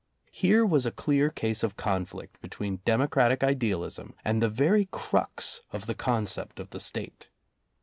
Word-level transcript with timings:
Here 0.31 0.65
was 0.65 0.87
a 0.87 0.91
clear 0.91 1.29
case 1.29 1.61
of 1.61 1.77
conflict 1.77 2.41
between 2.41 2.81
democratic 2.85 3.43
idealism 3.43 4.15
and 4.25 4.41
the 4.41 4.49
very 4.49 4.85
crux 4.91 5.61
of 5.71 5.85
the 5.85 5.93
concept 5.93 6.59
of 6.59 6.71
the 6.71 6.79
State. 6.79 7.29